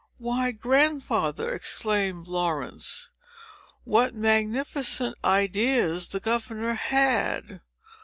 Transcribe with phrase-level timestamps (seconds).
[0.17, 3.11] "Why, Grandfather," exclaimed Laurence,
[3.83, 7.61] "what magnificent ideas the governor had!